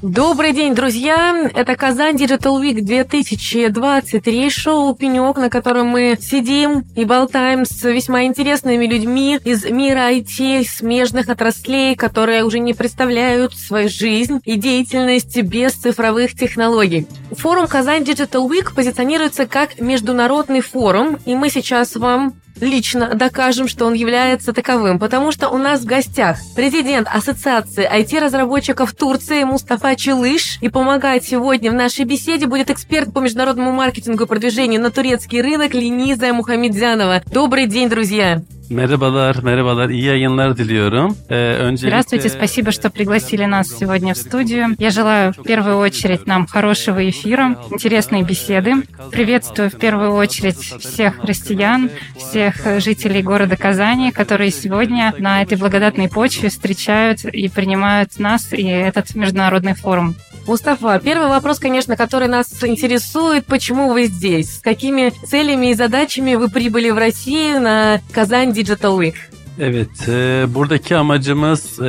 [0.00, 1.50] Добрый день, друзья!
[1.56, 8.22] Это Казань Digital Week 2023, шоу «Пенек», на котором мы сидим и болтаем с весьма
[8.22, 15.42] интересными людьми из мира IT, смежных отраслей, которые уже не представляют свою жизнь и деятельность
[15.42, 17.08] без цифровых технологий.
[17.32, 23.86] Форум «Казань Digital Week» позиционируется как международный форум, и мы сейчас вам лично докажем, что
[23.86, 30.58] он является таковым, потому что у нас в гостях президент Ассоциации IT-разработчиков Турции Мустафа Челыш.
[30.60, 35.40] И помогать сегодня в нашей беседе будет эксперт по международному маркетингу и продвижению на турецкий
[35.40, 37.22] рынок Лениза Мухамедзянова.
[37.26, 38.42] Добрый день, друзья!
[38.70, 39.88] Merhabalar, merhabalar.
[39.88, 41.16] İyi yayınlar diliyorum.
[41.30, 41.88] Э, öncelikle...
[41.88, 44.76] Здравствуйте, спасибо, что пригласили нас сегодня в студию.
[44.78, 48.74] Я желаю в первую очередь нам хорошего эфира, интересной беседы.
[49.10, 56.08] Приветствую в первую очередь всех россиян, всех жителей города Казани, которые сегодня на этой благодатной
[56.08, 60.14] почве встречают и принимают нас и этот международный форум.
[60.48, 64.56] Мустафа, первый вопрос, конечно, который нас интересует, почему вы здесь?
[64.56, 69.14] С какими целями и задачами вы прибыли в Россию на Казань Digital Week?
[69.60, 71.84] Evet, e, buradaki amacımız e,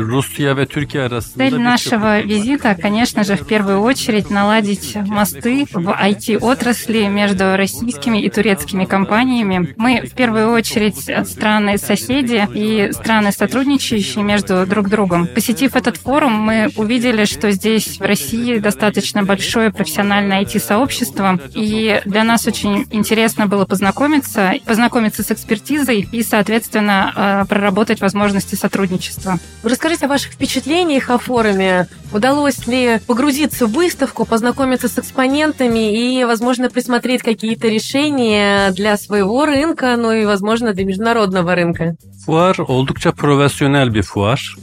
[0.00, 1.44] Rusya ve Türkiye arasında...
[1.44, 8.30] Цель нашего визита, конечно же, в первую очередь наладить мосты в IT-отрасли между российскими и
[8.30, 9.74] турецкими компаниями.
[9.78, 15.26] Мы в первую очередь страны-соседи и страны, сотрудничающие между друг другом.
[15.26, 22.24] Посетив этот форум, мы увидели, что здесь в России достаточно большое профессиональное IT-сообщество, и для
[22.24, 29.38] нас очень интересно было познакомиться, познакомиться с экспертизой и, соответственно, проработать возможности сотрудничества.
[29.62, 31.88] Расскажите о ваших впечатлениях о форуме.
[32.14, 39.44] Удалось ли погрузиться в выставку, познакомиться с экспонентами и, возможно, присмотреть какие-то решения для своего
[39.44, 41.96] рынка, ну и, возможно, для международного рынка?
[42.26, 44.54] Fuar oldukça profesyonel bir fuar.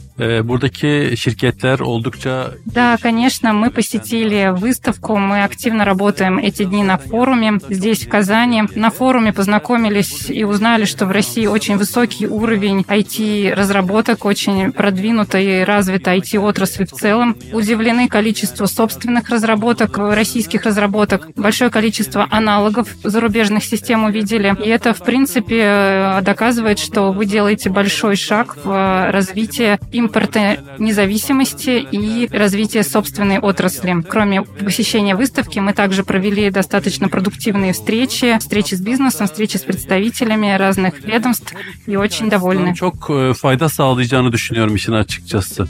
[0.44, 2.54] Buradaki şirketler oldukça...
[2.66, 8.64] Да, конечно, мы посетили выставку, мы активно работаем эти дни на форуме здесь, в Казани.
[8.74, 15.64] На форуме познакомились и узнали, что в России очень высокий уровень IT-разработок, очень продвинутая и
[15.64, 17.36] развитая IT-отрасль в целом.
[17.52, 24.54] Удивлены количеству собственных разработок, российских разработок, большое количество аналогов зарубежных систем увидели.
[24.64, 32.28] И это, в принципе, доказывает, что вы делаете большой шаг в развитии импорта независимости и
[32.32, 34.02] развития собственной отрасли.
[34.08, 40.56] Кроме посещения выставки, мы также провели достаточно продуктивные встречи, встречи с бизнесом, встречи с представителями
[40.56, 41.52] разных ведомств
[41.86, 42.74] и очень довольны.
[42.74, 45.68] Çok fayda sağlayacağını düşünüyorum işin açıkçası.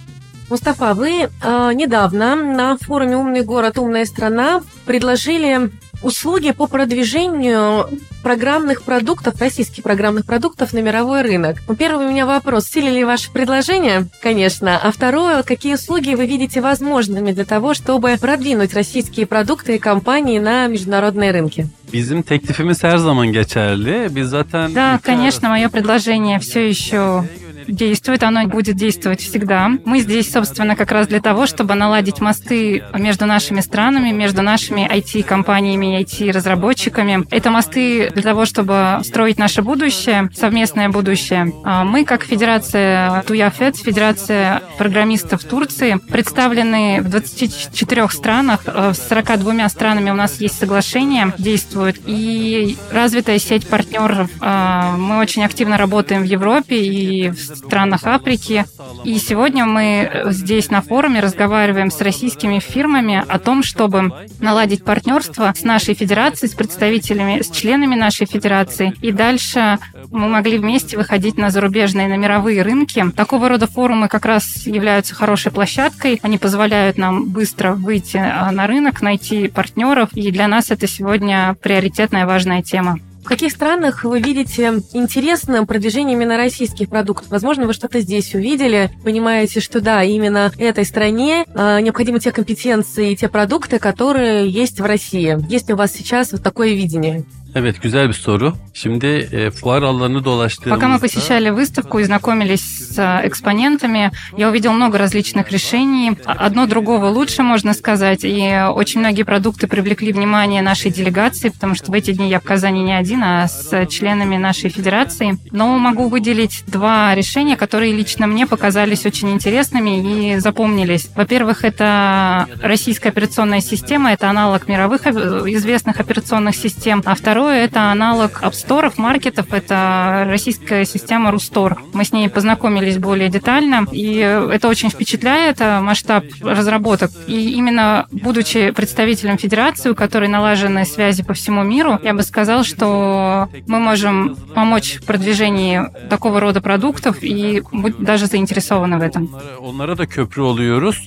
[0.53, 5.71] Мустафа, вы э, недавно на форуме «Умный город, умная страна» предложили
[6.03, 7.89] услуги по продвижению
[8.23, 11.57] программных продуктов, российских программных продуктов на мировой рынок.
[11.67, 14.09] Ну, первый у меня вопрос, сили ли ваше предложение?
[14.21, 14.77] Конечно.
[14.77, 20.39] А второе, какие услуги вы видите возможными для того, чтобы продвинуть российские продукты и компании
[20.39, 21.67] на международные рынки?
[21.93, 24.09] Bizim teklifimiz her zaman geçerli.
[24.09, 27.25] Biz zaten Да, конечно, мое предложение все еще
[27.69, 29.71] действует, оно будет действовать всегда.
[29.85, 34.89] Мы здесь, собственно, как раз для того, чтобы наладить мосты между нашими странами, между нашими
[34.91, 37.27] IT-компаниями и IT-разработчиками.
[37.31, 41.53] Это мосты для того, чтобы строить наше будущее, совместное будущее.
[41.65, 49.69] А мы, как Федерация Туяфет, Федерация программистов Турции, представлены в 24 странах, э, с 42
[49.69, 54.31] странами у нас есть соглашение, действует, и развитая сеть партнеров.
[54.41, 58.65] А, мы очень активно работаем в Европе и в странах Африки.
[59.05, 65.53] И сегодня мы здесь на форуме разговариваем с российскими фирмами о том, чтобы наладить партнерство
[65.57, 68.95] с нашей федерацией, с представителями, с членами нашей федерации.
[69.01, 69.79] И дальше
[70.11, 73.05] мы могли вместе выходить на зарубежные, на мировые рынки.
[73.17, 76.19] Такого рода форумы как раз являются хорошей площадкой.
[76.23, 80.11] Они позволяют нам быстро выйти а, на рынок, найти партнеров.
[80.15, 82.99] И для нас это сегодня приоритетная важная тема.
[83.23, 87.31] В каких странах вы видите интересным продвижение именно российских продуктов?
[87.31, 93.13] Возможно, вы что-то здесь увидели, понимаете, что да, именно этой стране э, необходимы те компетенции
[93.13, 95.39] и те продукты, которые есть в России.
[95.49, 97.25] Есть ли у вас сейчас вот такое видение?
[97.55, 98.55] Evet güzel bir soru.
[98.75, 100.77] Şimdi e, fuar alanını dolaştığımızda...
[100.77, 102.63] Пока мы посещали выставку и знакомились
[102.95, 106.17] с экспонентами, я увидел много различных решений.
[106.25, 108.25] Одно другого лучше, можно сказать.
[108.25, 112.45] И очень многие продукты привлекли внимание нашей делегации, потому что в эти дни я в
[112.45, 115.39] Казани не один, а с членами нашей федерации.
[115.51, 121.11] Но могу выделить два решения, которые лично мне показались очень интересными и запомнились.
[121.15, 127.03] Во-первых, это российская операционная система, это аналог мировых известных операционных систем.
[127.05, 129.53] А второе второе– это аналог апсторов, маркетов.
[129.53, 131.77] Это российская система Рустор.
[131.93, 137.11] Мы с ней познакомились более детально, и это очень впечатляет, э, масштаб разработок.
[137.27, 142.63] И именно будучи представителем федерации, у которой налажены связи по всему миру, я бы сказал,
[142.63, 149.35] что мы можем помочь в продвижении такого рода продуктов и быть даже заинтересованы в этом.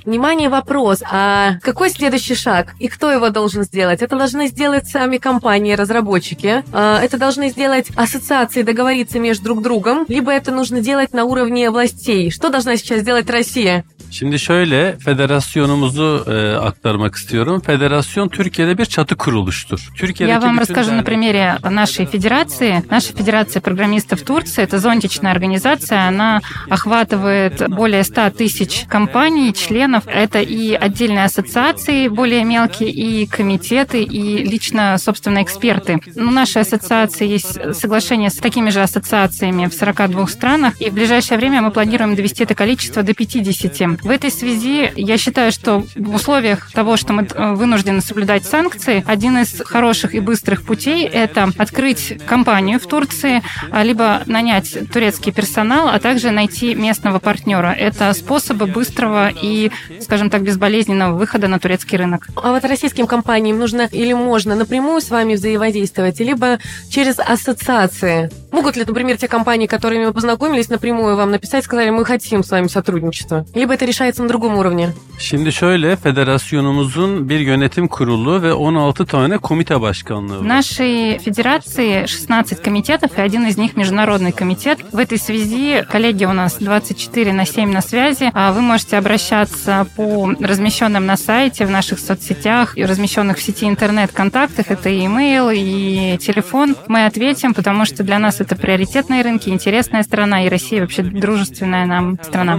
[0.04, 1.02] Внимание, вопрос.
[1.10, 2.74] А какой следующий шаг?
[2.80, 4.02] И кто его должен сделать?
[4.02, 6.25] Это должны сделать сами компании-разработчики.
[6.72, 10.06] А, это должны сделать ассоциации, договориться между друг другом.
[10.08, 12.32] Либо это нужно делать на уровне властей.
[12.32, 13.86] Что должна сейчас сделать Россия?
[14.16, 17.62] Şimdi şöyle federasyonumuzu e, aktarmak istiyorum.
[17.66, 19.80] Federasyon Türkiye'de bir çatı kuruluştur.
[20.20, 22.82] Я вам расскажу на примере нашей федерации.
[22.92, 26.08] Наша федерация программистов Турции– это зонтичная организация.
[26.08, 30.04] Она охватывает более 100 тысяч компаний, членов.
[30.08, 36.00] Это и отдельные ассоциации более мелкие, и комитеты, и лично, собственно, эксперты.
[36.16, 40.94] У ну, нашей ассоциации есть соглашение с такими же ассоциациями в 42 странах, и в
[40.94, 44.05] ближайшее время мы планируем довести это количество до 50.
[44.06, 49.04] В этой связи я считаю, что в условиях того, что мы э, вынуждены соблюдать санкции,
[49.08, 53.42] один из хороших и быстрых путей– это открыть компанию в Турции,
[53.72, 57.72] а, либо нанять турецкий персонал, а также найти местного партнера.
[57.72, 62.28] Это способы быстрого и, скажем так, безболезненного выхода на турецкий рынок.
[62.36, 66.60] А вот российским компаниям нужно или можно напрямую с вами взаимодействовать, либо
[66.92, 68.30] через ассоциации?
[68.52, 72.52] Могут ли, например, те компании, которыми мы познакомились, напрямую вам написать, сказали, мы хотим с
[72.52, 73.46] вами сотрудничество?
[73.56, 74.94] Либо это решается на другом уровне?
[75.20, 82.56] Şimdi şöyle, federasyonumuzun bir yönetim kurulu ve 16 tane komite başkanlığı В нашей федерации 16
[82.62, 84.80] комитетов, и один из них международный комитет.
[84.92, 88.30] В этой связи коллеги у нас 24 на 7 на связи.
[88.34, 93.68] А вы можете обращаться по размещенным на сайте, в наших соцсетях и размещенных в сети
[93.68, 94.66] интернет контактах.
[94.70, 96.76] Это и email, и телефон.
[96.88, 101.86] Мы ответим, потому что для нас это приоритетные рынки, интересная страна, и Россия вообще дружественная
[101.86, 102.58] нам страна.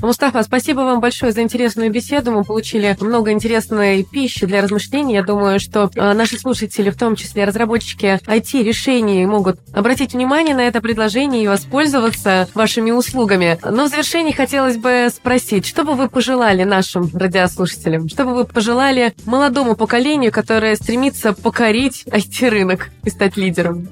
[0.00, 2.30] Мустафа, спасибо вам большое за интересную беседу.
[2.30, 5.14] Мы получили много интересной пищи для размышлений.
[5.14, 10.60] Я думаю, что э, наши слушатели, в том числе разработчики IT-решений, могут обратить внимание на
[10.60, 13.58] это предложение и воспользоваться вашими услугами.
[13.64, 18.08] Но в завершении хотелось бы спросить, что бы вы пожелали нашим радиослушателям?
[18.08, 23.88] Что бы вы пожелали молодому поколению, которое стремится покорить IT-рынок и стать лидером?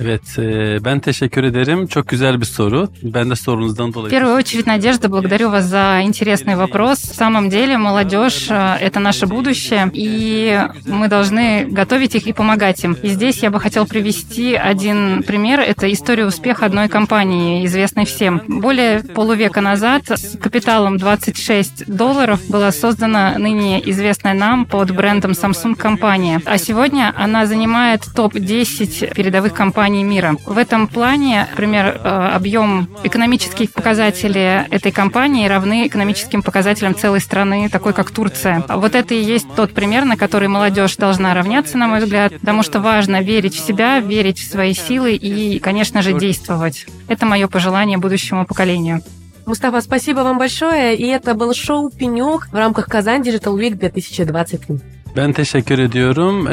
[0.00, 1.86] Evet, e, ben teşekkür ederim.
[1.86, 2.88] Çok güzel bir soru.
[3.02, 4.08] Ben de sorunuzdan dolayı.
[4.08, 6.98] В первую очередь, Надежда, благодарю вас за интересный вопрос.
[6.98, 12.84] В самом деле, молодежь э,– это наше будущее, и мы должны готовить их и помогать
[12.84, 12.96] им.
[13.02, 15.60] И здесь я бы хотел привести один пример.
[15.60, 18.42] Это история успеха одной компании, известной всем.
[18.46, 25.74] Более полувека назад с капиталом 26 долларов была создана ныне известная нам под брендом Samsung
[25.74, 26.40] компания.
[26.44, 30.36] А сегодня она занимает топ-10 передовых компаний компаний мира.
[30.44, 37.70] В этом плане, например, э, объем экономических показателей этой компании равны экономическим показателям целой страны,
[37.70, 38.62] такой как Турция.
[38.68, 42.62] Вот это и есть тот пример, на который молодежь должна равняться, на мой взгляд, потому
[42.62, 46.86] что важно верить в себя, верить в свои силы и, конечно же, действовать.
[47.08, 49.00] Это мое пожелание будущему поколению.
[49.46, 50.96] Мустафа, спасибо вам большое.
[50.96, 54.97] И это был шоу «Пенек» в рамках Казань Digital Week 2023.
[55.18, 56.44] Ben teşekkür ediyorum.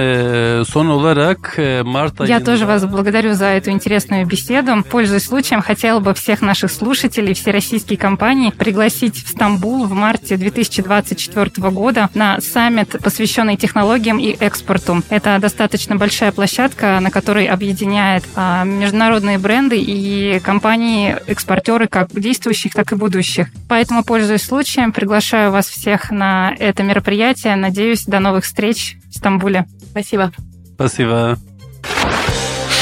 [0.66, 4.84] Son olarak Март Я тоже вас благодарю за эту интересную беседу.
[4.90, 10.38] Пользуясь случаем, хотела бы всех наших слушателей, все российские компании пригласить в Стамбул в марте
[10.38, 15.04] 2024 года на саммит, посвященный технологиям и экспорту.
[15.10, 22.92] Это достаточно большая площадка, на которой объединяет а, международные бренды и компании-экспортеры как действующих, так
[22.94, 23.48] и будущих.
[23.70, 27.56] Поэтому, пользуясь случаем, приглашаю вас всех на это мероприятие.
[27.56, 29.66] Надеюсь, до новых встреч в Стамбуле.
[29.92, 30.32] Спасибо.
[30.76, 31.38] Спасибо.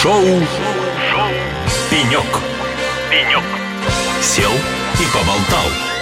[0.04, 0.22] Шоу.
[0.22, 1.32] Шоу.
[1.90, 2.32] Пенек.
[3.10, 3.44] Пенек.
[4.22, 5.93] Сел и поболтал.